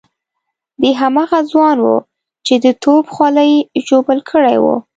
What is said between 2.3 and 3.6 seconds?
چې د توپ خولۍ